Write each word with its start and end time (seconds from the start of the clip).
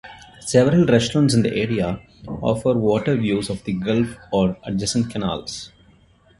Several 0.39 0.87
restaurants 0.87 1.35
in 1.35 1.43
the 1.43 1.55
area 1.55 2.01
offer 2.27 2.73
water 2.73 3.15
views 3.15 3.51
of 3.51 3.63
the 3.65 3.73
gulf 3.73 4.07
or 4.33 4.57
adjacent 4.63 5.11
canals. 5.11 5.71